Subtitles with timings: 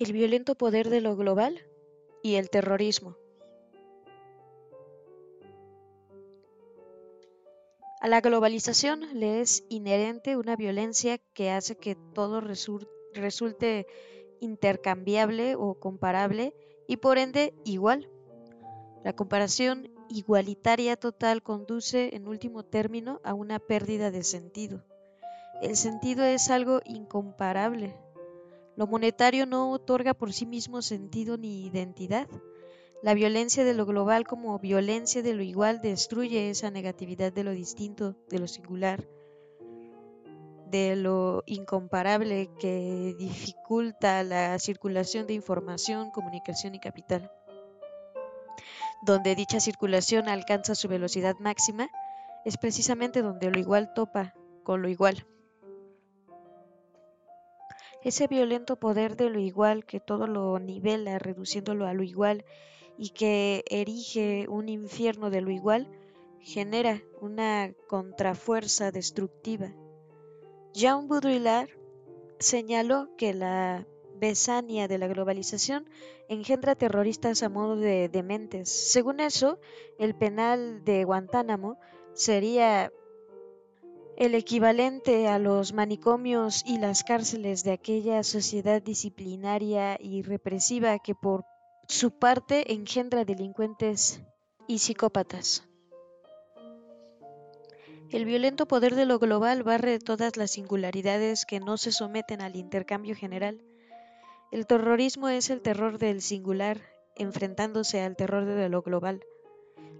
[0.00, 1.60] el violento poder de lo global
[2.22, 3.16] y el terrorismo.
[8.00, 13.86] A la globalización le es inherente una violencia que hace que todo resulte
[14.40, 16.54] intercambiable o comparable
[16.88, 18.08] y por ende igual.
[19.04, 24.82] La comparación igualitaria total conduce en último término a una pérdida de sentido.
[25.60, 27.94] El sentido es algo incomparable,
[28.80, 32.26] lo monetario no otorga por sí mismo sentido ni identidad.
[33.02, 37.50] La violencia de lo global como violencia de lo igual destruye esa negatividad de lo
[37.50, 39.06] distinto, de lo singular,
[40.70, 47.30] de lo incomparable que dificulta la circulación de información, comunicación y capital.
[49.02, 51.90] Donde dicha circulación alcanza su velocidad máxima,
[52.46, 54.32] es precisamente donde lo igual topa
[54.64, 55.26] con lo igual.
[58.02, 62.44] Ese violento poder de lo igual que todo lo nivela, reduciéndolo a lo igual,
[62.96, 65.90] y que erige un infierno de lo igual,
[66.40, 69.74] genera una contrafuerza destructiva.
[70.72, 71.68] Jean Baudrillard
[72.38, 75.88] señaló que la besania de la globalización
[76.28, 78.68] engendra terroristas a modo de dementes.
[78.68, 79.58] Según eso,
[79.98, 81.78] el penal de Guantánamo
[82.14, 82.92] sería
[84.20, 91.14] el equivalente a los manicomios y las cárceles de aquella sociedad disciplinaria y represiva que
[91.14, 91.46] por
[91.88, 94.20] su parte engendra delincuentes
[94.66, 95.66] y psicópatas.
[98.10, 102.56] El violento poder de lo global barre todas las singularidades que no se someten al
[102.56, 103.62] intercambio general.
[104.52, 106.78] El terrorismo es el terror del singular
[107.16, 109.24] enfrentándose al terror de lo global.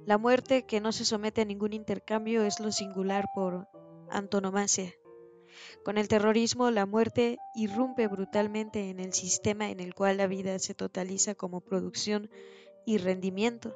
[0.05, 3.70] La muerte que no se somete a ningún intercambio es lo singular por
[4.11, 4.95] antonomasia.
[5.85, 10.59] Con el terrorismo, la muerte irrumpe brutalmente en el sistema en el cual la vida
[10.59, 12.31] se totaliza como producción
[12.87, 13.75] y rendimiento.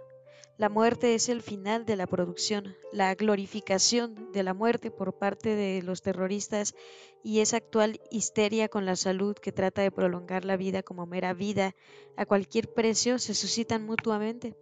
[0.56, 5.56] La muerte es el final de la producción, la glorificación de la muerte por parte
[5.56, 6.76] de los terroristas
[7.24, 11.34] y esa actual histeria con la salud que trata de prolongar la vida como mera
[11.34, 11.74] vida
[12.16, 14.54] a cualquier precio se suscitan mutuamente.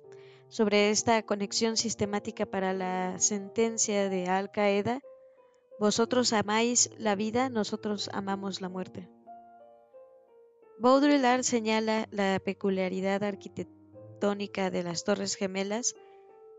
[0.48, 5.02] Sobre esta conexión sistemática para la sentencia de Al Qaeda,
[5.78, 9.08] vosotros amáis la vida, nosotros amamos la muerte.
[10.78, 15.94] Baudrillard señala la peculiaridad arquitectónica de las Torres Gemelas,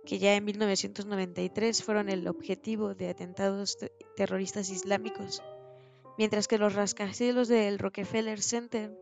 [0.06, 3.78] que ya en 1993 fueron el objetivo de atentados
[4.16, 5.42] terroristas islámicos,
[6.18, 8.98] mientras que los rascacielos del Rockefeller Center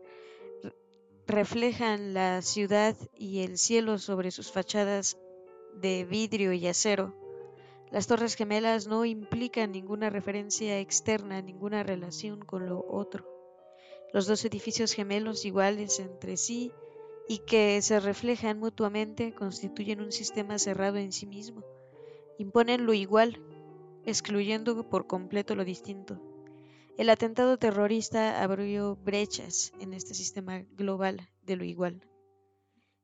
[1.26, 5.16] reflejan la ciudad y el cielo sobre sus fachadas
[5.74, 7.14] de vidrio y acero.
[7.92, 13.28] Las Torres Gemelas no implican ninguna referencia externa, ninguna relación con lo otro.
[14.14, 16.72] Los dos edificios gemelos iguales entre sí
[17.28, 21.64] y que se reflejan mutuamente constituyen un sistema cerrado en sí mismo.
[22.38, 23.42] Imponen lo igual,
[24.06, 26.18] excluyendo por completo lo distinto.
[26.96, 32.00] El atentado terrorista abrió brechas en este sistema global de lo igual.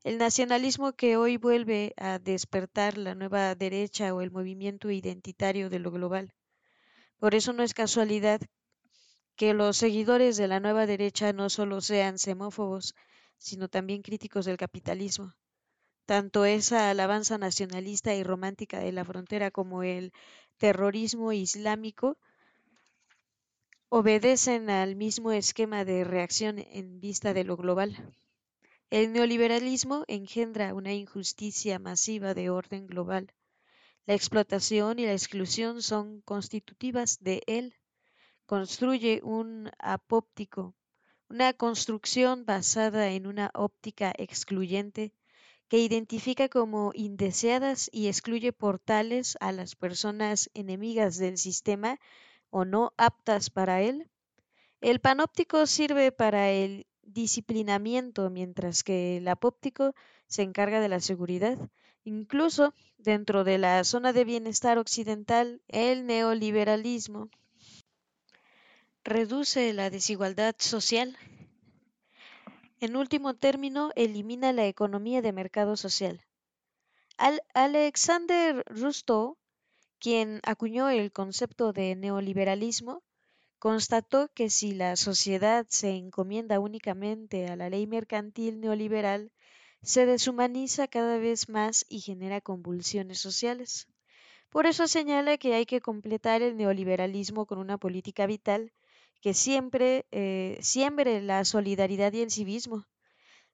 [0.02, 5.78] El nacionalismo que hoy vuelve a despertar la nueva derecha o el movimiento identitario de
[5.78, 6.34] lo global.
[7.18, 8.40] Por eso no es casualidad
[9.36, 12.94] que los seguidores de la nueva derecha no solo sean semófobos,
[13.38, 15.34] sino también críticos del capitalismo.
[16.06, 20.12] Tanto esa alabanza nacionalista y romántica de la frontera como el
[20.56, 22.18] terrorismo islámico
[23.90, 28.14] obedecen al mismo esquema de reacción en vista de lo global.
[28.90, 33.34] El neoliberalismo engendra una injusticia masiva de orden global.
[34.06, 37.74] La explotación y la exclusión son constitutivas de él.
[38.46, 40.74] Construye un apóptico,
[41.28, 45.12] una construcción basada en una óptica excluyente
[45.68, 52.00] que identifica como indeseadas y excluye por tales a las personas enemigas del sistema
[52.48, 54.08] o no aptas para él.
[54.80, 59.94] El panóptico sirve para el disciplinamiento, mientras que el apóptico
[60.26, 61.58] se encarga de la seguridad.
[62.04, 67.28] Incluso dentro de la zona de bienestar occidental, el neoliberalismo
[69.04, 71.16] reduce la desigualdad social.
[72.80, 76.24] En último término, elimina la economía de mercado social.
[77.54, 79.36] Alexander Rustow,
[79.98, 83.02] quien acuñó el concepto de neoliberalismo,
[83.58, 89.32] constató que si la sociedad se encomienda únicamente a la ley mercantil neoliberal,
[89.82, 93.88] se deshumaniza cada vez más y genera convulsiones sociales.
[94.50, 98.72] Por eso señala que hay que completar el neoliberalismo con una política vital
[99.20, 102.86] que siempre eh, siembre la solidaridad y el civismo.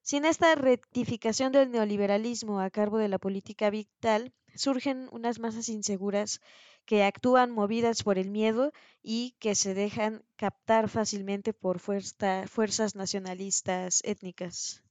[0.01, 6.41] Sin esta rectificación del neoliberalismo a cargo de la política vital, surgen unas masas inseguras
[6.85, 8.71] que actúan movidas por el miedo
[9.01, 14.83] y que se dejan captar fácilmente por fuerzas nacionalistas étnicas.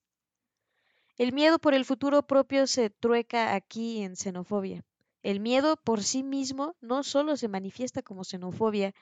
[1.17, 4.85] El miedo por el futuro propio se trueca aquí en xenofobia.
[5.23, 8.93] El miedo por sí mismo no solo se manifiesta como xenofobia,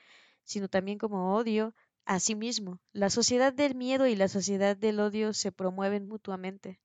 [0.45, 1.75] sino también como odio
[2.05, 2.81] a sí mismo.
[2.93, 6.81] La sociedad del miedo y la sociedad del odio se promueven mutuamente.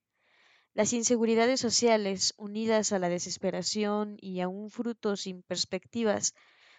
[0.73, 6.33] Las inseguridades sociales, unidas a la desesperación y a un fruto sin perspectivas,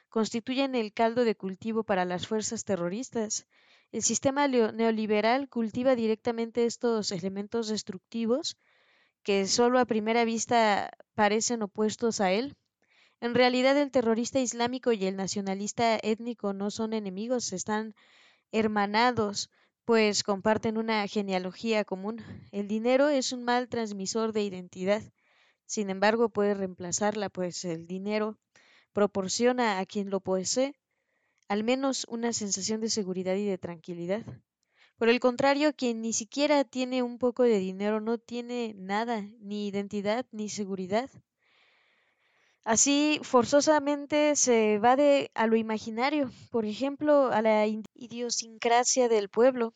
[0.08, 3.46] constituyen el caldo de cultivo para las fuerzas terroristas.
[3.92, 8.56] El sistema neoliberal cultiva directamente estos elementos destructivos
[9.22, 12.56] que solo a primera vista parecen opuestos a él.
[13.20, 17.94] En realidad el terrorista islámico y el nacionalista étnico no son enemigos, están
[18.52, 19.50] hermanados,
[19.88, 22.22] pues comparten una genealogía común.
[22.52, 25.02] El dinero es un mal transmisor de identidad.
[25.64, 28.36] Sin embargo, puede reemplazarla, pues el dinero
[28.92, 30.74] proporciona a quien lo posee
[31.48, 34.26] al menos una sensación de seguridad y de tranquilidad.
[34.98, 39.68] Por el contrario, quien ni siquiera tiene un poco de dinero no tiene nada, ni
[39.68, 41.08] identidad ni seguridad.
[42.74, 49.72] Así, forzosamente se va de, a lo imaginario, por ejemplo, a la idiosincrasia del pueblo,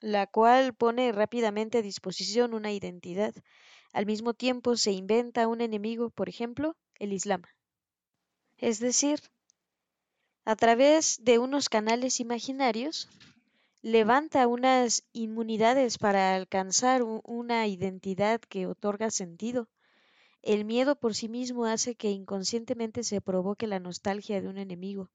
[0.00, 3.34] la cual pone rápidamente a disposición una identidad.
[3.92, 7.42] Al mismo tiempo se inventa un enemigo, por ejemplo, el Islam.
[8.56, 9.20] Es decir,
[10.46, 13.06] a través de unos canales imaginarios,
[13.82, 19.68] levanta unas inmunidades para alcanzar una identidad que otorga sentido.
[20.42, 25.10] El miedo por sí mismo hace que inconscientemente se provoque la nostalgia de un enemigo.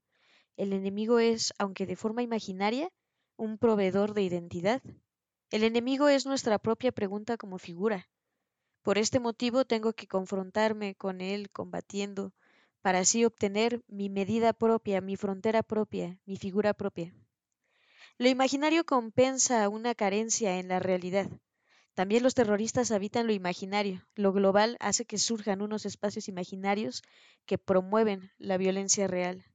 [0.55, 2.91] El enemigo es, aunque de forma imaginaria,
[3.35, 4.81] un proveedor de identidad.
[5.49, 8.07] El enemigo es nuestra propia pregunta como figura.
[8.83, 12.33] Por este motivo tengo que confrontarme con él combatiendo,
[12.81, 17.15] para así obtener mi medida propia, mi frontera propia, mi figura propia.
[18.19, 21.27] Lo imaginario compensa una carencia en la realidad.
[21.95, 24.05] También los terroristas habitan lo imaginario.
[24.15, 27.01] Lo global hace que surjan unos espacios imaginarios
[27.45, 29.45] que promueven la violencia real.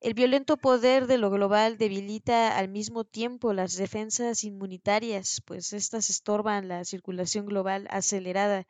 [0.00, 6.10] El violento poder de lo global debilita al mismo tiempo las defensas inmunitarias, pues éstas
[6.10, 8.66] estorban la circulación global acelerada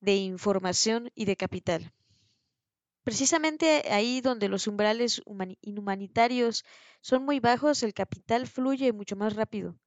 [0.00, 1.92] de información y de capital.
[3.04, 5.22] Precisamente ahí donde los umbrales
[5.62, 6.64] inhumanitarios
[7.00, 9.78] son muy bajos, el capital fluye mucho más rápido.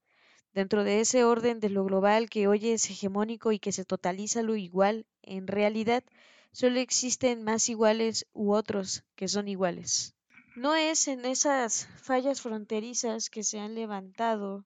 [0.52, 4.42] Dentro de ese orden de lo global que hoy es hegemónico y que se totaliza
[4.42, 6.02] lo igual, en realidad
[6.50, 10.16] solo existen más iguales u otros que son iguales.
[10.56, 14.64] No es en esas fallas fronterizas que se han levantado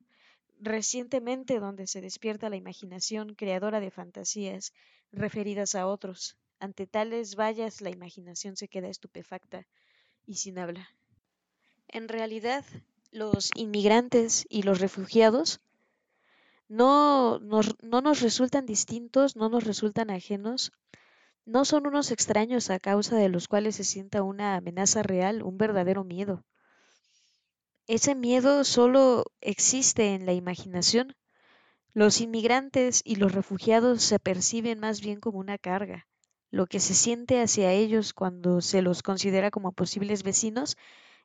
[0.58, 4.72] recientemente donde se despierta la imaginación creadora de fantasías
[5.12, 6.38] referidas a otros.
[6.60, 9.66] Ante tales vallas la imaginación se queda estupefacta
[10.26, 10.88] y sin habla.
[11.88, 12.64] En realidad,
[13.10, 15.60] los inmigrantes y los refugiados
[16.68, 20.72] no nos, no nos resultan distintos, no nos resultan ajenos,
[21.46, 25.58] no son unos extraños a causa de los cuales se sienta una amenaza real, un
[25.58, 26.44] verdadero miedo.
[27.86, 31.14] Ese miedo solo existe en la imaginación.
[31.92, 36.06] Los inmigrantes y los refugiados se perciben más bien como una carga.
[36.50, 40.76] Lo que se siente hacia ellos cuando se los considera como posibles vecinos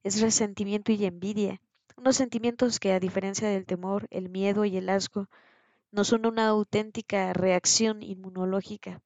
[0.03, 1.61] es resentimiento y envidia,
[1.99, 5.29] unos sentimientos que a diferencia del temor, el miedo y el asco,
[5.91, 9.01] no son una auténtica reacción inmunológica.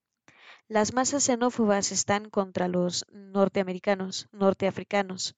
[0.67, 5.35] Las masas xenófobas están contra los norteamericanos, norteafricanos,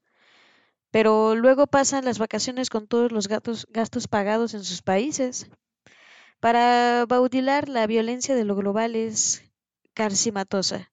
[0.92, 5.48] pero luego pasan las vacaciones con todos los gastos pagados en sus países.
[6.42, 9.44] Para baudilar, la violencia de lo global es
[9.94, 10.92] carcimatosa.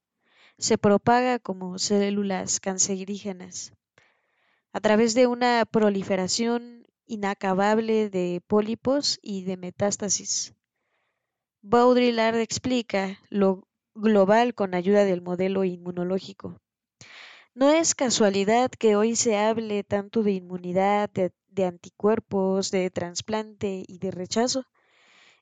[0.59, 3.73] Se propaga como células cancerígenas
[4.73, 10.55] a través de una proliferación inacabable de pólipos y de metástasis.
[11.61, 16.59] Baudrillard explica lo global con ayuda del modelo inmunológico.
[17.55, 23.99] No es casualidad que hoy se hable tanto de inmunidad, de, anticuerpos, de trasplante y
[23.99, 24.65] de rechazo.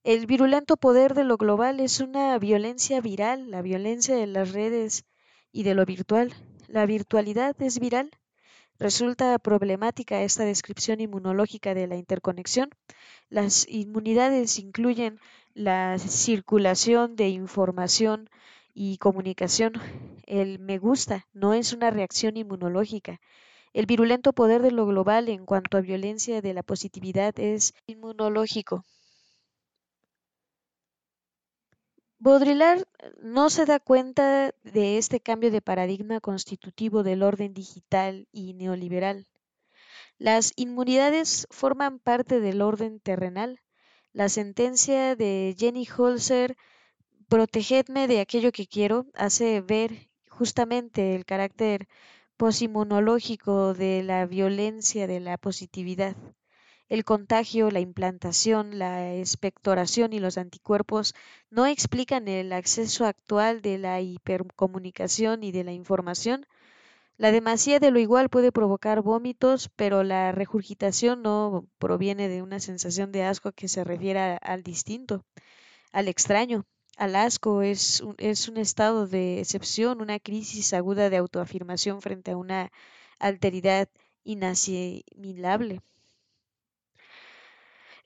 [0.02, 5.04] El virulento poder de lo global es una violencia viral, la violencia de las redes
[5.52, 6.34] y de lo virtual.
[6.66, 8.10] La virtualidad es viral.
[8.80, 12.70] Resulta problemática esta descripción inmunológica de la interconexión.
[13.28, 15.20] Las inmunidades incluyen
[15.52, 18.30] la circulación de información
[18.72, 19.75] y comunicación.
[20.25, 23.20] El me gusta no es una reacción inmunológica,
[23.75, 28.87] El virulento poder de lo global en cuanto a violencia de la positividad es inmunológico.
[32.22, 32.84] Baudrillard
[33.22, 39.26] no se da cuenta de este cambio de paradigma constitutivo del orden digital y neoliberal.
[40.18, 43.62] Las inmunidades forman parte del orden terrenal.
[44.12, 46.58] La sentencia de Jenny Holzer,
[47.30, 51.88] protegedme de aquello que quiero, hace ver justamente el carácter
[52.36, 56.14] posinmunológico de la violencia de la positividad.
[56.90, 61.14] El contagio, la implantación, la expectoración y los anticuerpos
[61.49, 66.47] no explican el acceso actual de la hipercomunicación y de la información.
[67.16, 72.61] La demasía de lo igual puede provocar vómitos, pero la regurgitación no proviene de una
[72.61, 75.25] sensación de asco que se refiera al distinto,
[75.92, 76.66] al extraño.
[76.97, 82.32] Al asco es un, es un estado de excepción, una crisis aguda de autoafirmación frente
[82.32, 82.73] a una
[83.20, 83.88] alteridad
[84.25, 85.82] inasimilable.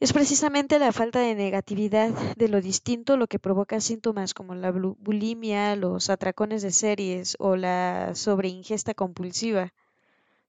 [0.00, 4.72] Es precisamente la falta de negatividad de lo distinto lo que provoca síntomas como la
[4.72, 9.72] bulimia, los atracones de series o la sobreingesta compulsiva.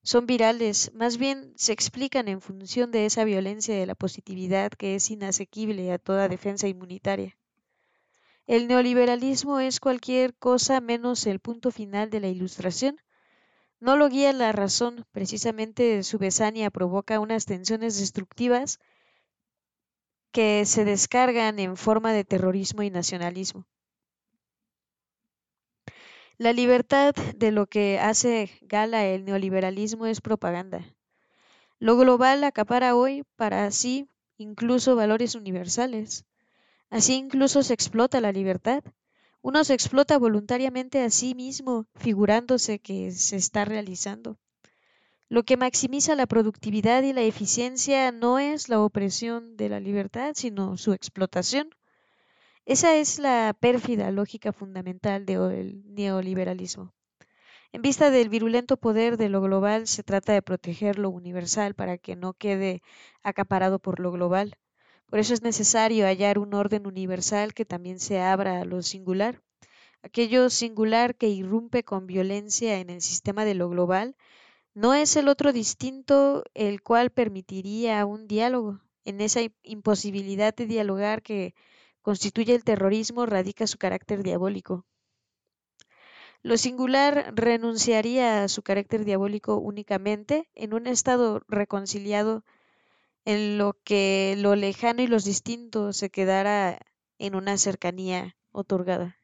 [0.02, 4.96] Son virales, más bien se explican en función de esa violencia de la positividad que
[4.96, 7.38] es inasequible a toda defensa inmunitaria.
[8.48, 12.98] El neoliberalismo es cualquier cosa menos el punto final de la ilustración.
[13.80, 18.80] No lo guía la razón, precisamente su besania provoca unas tensiones destructivas
[20.36, 23.66] que se descargan en forma de terrorismo y nacionalismo.
[26.38, 30.84] La libertad de lo que hace gala el neoliberalismo es propaganda.
[31.80, 36.26] Lo global acapara hoy para sí incluso valores universales.
[36.90, 38.84] Así incluso se explota la libertad.
[39.42, 44.38] Uno se explota voluntariamente a sí mismo, figurándose que se está realizando.
[45.36, 50.32] Lo que maximiza la productividad y la eficiencia no es la opresión de la libertad,
[50.34, 51.68] sino su explotación.
[52.66, 56.94] Esa es la pérfida lógica fundamental del neoliberalismo.
[57.74, 61.98] En vista del virulento poder de lo global, se trata de proteger lo universal para
[61.98, 62.82] que no quede
[63.22, 64.56] acaparado por lo global.
[65.08, 69.42] Por eso es necesario hallar un orden universal que también se abra a lo singular.
[70.02, 74.16] Aquello singular que irrumpe con violencia en el sistema de lo global
[74.76, 78.82] no es el otro distinto el cual permitiría un diálogo.
[79.06, 81.56] En esa imposibilidad de dialogar que
[82.02, 84.86] constituye el terrorismo radica su carácter diabólico.
[86.42, 92.44] Lo singular renunciaría a su carácter diabólico únicamente en un estado reconciliado
[93.24, 96.80] en lo que lo lejano y los distintos se quedara
[97.18, 99.18] en una cercanía otorgada.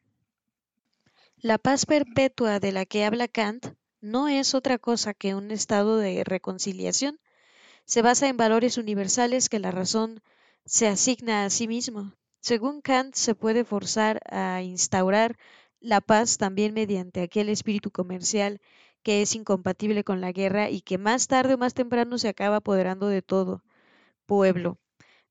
[1.36, 3.66] La paz perpetua de la que habla Kant
[4.02, 7.18] no es otra cosa que un estado de reconciliación.
[7.84, 10.22] Se basa en valores universales que la razón
[10.64, 12.14] se asigna a sí mismo.
[12.40, 15.38] Según Kant, se puede forzar a instaurar
[15.80, 18.60] la paz también mediante aquel espíritu comercial
[19.02, 22.56] que es incompatible con la guerra y que más tarde o más temprano se acaba
[22.56, 23.62] apoderando de todo
[24.26, 24.78] pueblo.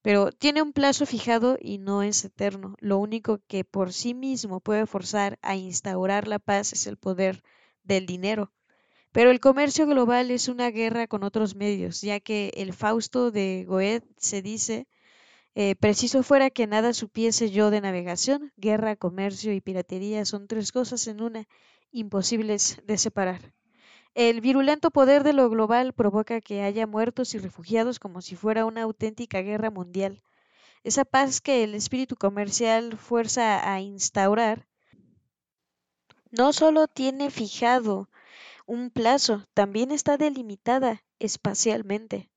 [0.02, 2.76] Pero tiene un plazo fijado y no es eterno.
[2.80, 7.44] Lo único que por sí mismo puede forzar a instaurar la paz es el poder
[7.84, 8.52] del dinero.
[9.12, 13.66] Pero el comercio global es una guerra con otros medios, ya que el Fausto de
[13.68, 14.88] Goethe se dice,
[15.54, 20.72] eh, preciso fuera que nada supiese yo de navegación, guerra, comercio y piratería son tres
[20.72, 21.46] cosas en una,
[21.92, 23.54] imposibles de separar.
[24.16, 28.66] El virulento poder de lo global provoca que haya muertos y refugiados como si fuera
[28.66, 30.22] una auténtica guerra mundial.
[30.84, 34.68] Esa paz que el espíritu comercial fuerza a instaurar
[36.32, 38.10] no solo tiene fijado
[38.72, 42.32] un plazo, también está delimitada espacialmente.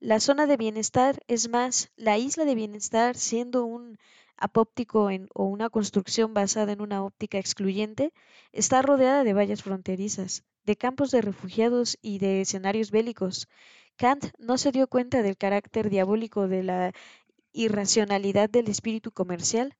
[0.00, 3.98] La zona de bienestar es más, la isla de bienestar siendo un
[4.38, 8.14] apóptico o una construcción basada en una óptica excluyente,
[8.50, 13.46] está rodeada de vallas fronterizas, de campos de refugiados y de escenarios bélicos.
[13.96, 16.92] Kant no se dio cuenta del carácter diabólico de la
[17.52, 19.76] irracionalidad del espíritu comercial,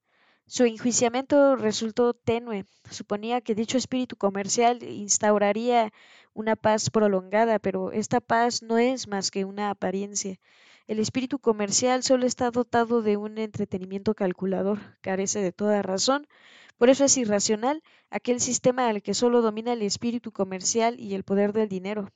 [0.49, 2.65] su enjuiciamiento resultó tenue.
[2.91, 5.93] Suponía que dicho espíritu comercial instauraría
[6.33, 10.41] una paz prolongada, pero esta paz no es más que una apariencia.
[10.87, 16.27] El espíritu comercial solo está dotado de un entretenimiento calculador, carece de toda razón,
[16.79, 21.25] por eso es irracional aquel sistema al que solo domina el espíritu comercial y el
[21.25, 22.11] poder del dinero.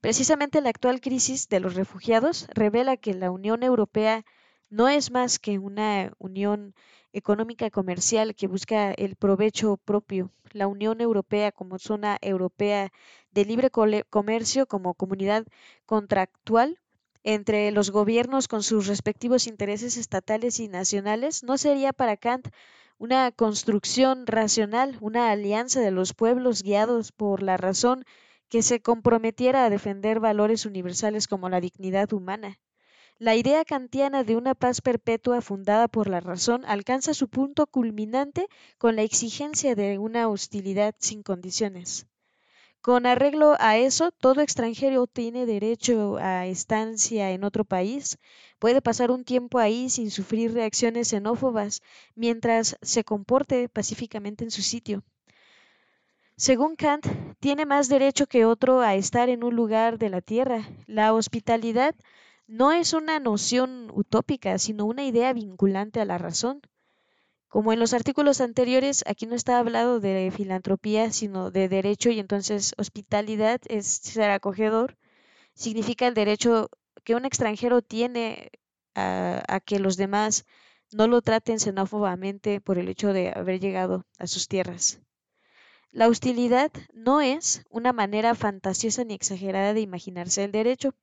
[0.00, 4.24] Precisamente la actual crisis de los refugiados revela que la Unión Europea
[4.70, 6.74] no es más que una unión
[7.12, 10.30] económica comercial que busca el provecho propio.
[10.52, 12.92] La Unión Europea como zona europea
[13.32, 15.44] de libre comercio como comunidad
[15.86, 16.78] contractual
[17.22, 22.48] entre los gobiernos con sus respectivos intereses estatales y nacionales no sería para Kant
[22.98, 28.04] una construcción racional, una alianza de los pueblos guiados por la razón
[28.48, 32.58] que se comprometiera a defender valores universales como la dignidad humana.
[33.20, 38.48] La idea kantiana de una paz perpetua fundada por la razón alcanza su punto culminante
[38.78, 42.06] con la exigencia de una hostilidad sin condiciones.
[42.80, 48.16] Con arreglo a eso, todo extranjero tiene derecho a estancia en otro país,
[48.58, 51.82] puede pasar un tiempo ahí sin sufrir reacciones xenófobas,
[52.14, 55.02] mientras se comporte pacíficamente en su sitio.
[56.36, 57.06] Según Kant,
[57.38, 60.66] tiene más derecho que otro a estar en un lugar de la tierra.
[60.86, 61.94] La hospitalidad
[62.50, 66.60] no es una noción utópica, sino una idea vinculante a la razón.
[67.46, 72.18] Como en los artículos anteriores, aquí no está hablado de filantropía, sino de derecho y
[72.18, 74.96] entonces hospitalidad es ser acogedor.
[75.54, 76.70] Significa el derecho
[77.04, 78.50] que un extranjero tiene
[78.96, 80.44] a, que los demás
[80.90, 85.00] no lo traten xenófobamente por el hecho de haber llegado a sus tierras.
[85.92, 90.94] La hostilidad no es una manera fantasiosa ni exagerada de imaginarse el derecho,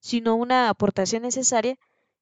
[0.00, 1.78] sino una aportación necesaria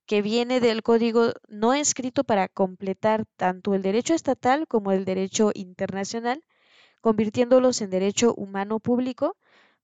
[0.07, 5.51] que viene del código no escrito para completar tanto el derecho estatal como el derecho
[5.55, 6.45] internacional,
[7.01, 9.37] convirtiéndolos en derecho humano público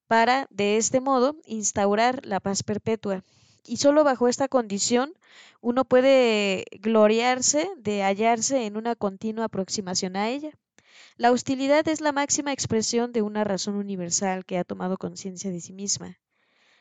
[0.07, 3.25] para, de este modo, instaurar la paz perpetua.
[3.65, 5.13] Y solo bajo esta condición
[5.61, 10.53] uno puede gloriarse de hallarse en una continua aproximación a ella.
[11.17, 15.61] La hostilidad es la máxima expresión de una razón universal que ha tomado conciencia de
[15.61, 16.19] sí misma.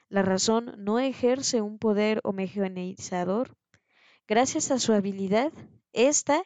[0.09, 3.57] La razón no ejerce un poder homogeneizador.
[4.27, 5.51] Gracias a su habilidad,
[5.91, 6.43] ésta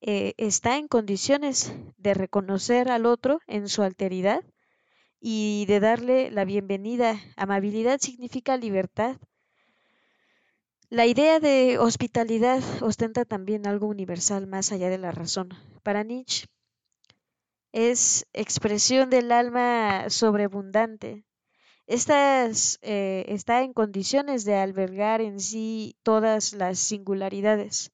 [0.00, 4.44] eh, está en condiciones de reconocer al otro en su alteridad
[5.18, 7.18] y de darle la bienvenida.
[7.36, 9.16] Amabilidad significa libertad.
[10.90, 15.48] La idea de hospitalidad ostenta también algo universal más allá de la razón.
[15.82, 16.46] Para Nietzsche,
[17.74, 21.24] es expresión del alma sobreabundante.
[21.88, 27.90] Esta eh, está en condiciones de albergar en sí todas las singularidades.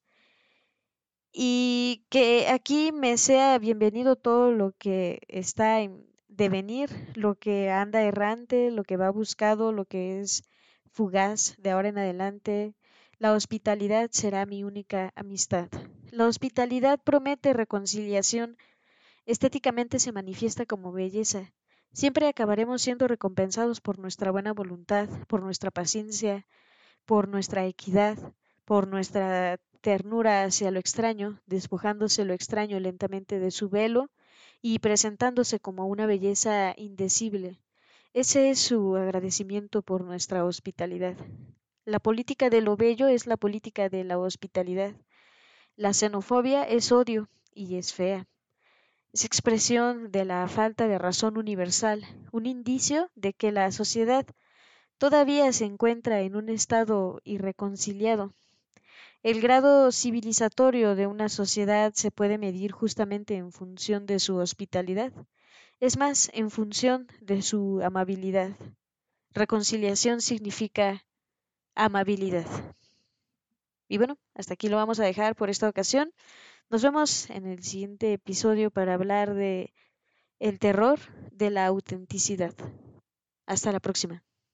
[1.32, 8.02] Y que aquí me sea bienvenido todo lo que está en devenir, lo que anda
[8.02, 10.42] errante, lo que va buscado, lo que es
[10.92, 12.74] fugaz de ahora en adelante.
[13.18, 15.70] La hospitalidad será mi única amistad.
[16.10, 18.58] La hospitalidad promete reconciliación
[19.30, 21.52] estéticamente se manifiesta como belleza.
[21.92, 26.46] Siempre acabaremos siendo recompensados por nuestra buena voluntad, por nuestra paciencia,
[27.04, 28.16] por nuestra equidad,
[28.64, 34.10] por nuestra ternura hacia lo extraño, despojándose lo extraño lentamente de su velo
[34.62, 37.60] y presentándose como una belleza indecible.
[38.12, 41.16] Ese es su agradecimiento por nuestra hospitalidad.
[41.84, 44.94] La política de lo bello es la política de la hospitalidad.
[45.76, 48.26] La xenofobia es odio y es fea
[49.12, 54.24] es expresión de la falta de razón universal, un indicio de que la sociedad
[54.98, 58.32] todavía se encuentra en un estado irreconciliado.
[59.22, 65.12] El grado civilizatorio de una sociedad se puede medir justamente en función de su hospitalidad,
[65.80, 68.52] es más, en función de su amabilidad.
[69.32, 71.04] Reconciliación significa
[71.74, 72.46] amabilidad.
[73.88, 76.12] Y bueno, hasta aquí lo vamos a dejar por esta ocasión.
[76.70, 79.74] Nos vemos en el siguiente episodio para hablar de
[80.38, 81.00] el terror
[81.32, 82.54] de la autenticidad.
[83.44, 84.22] Hasta la próxima.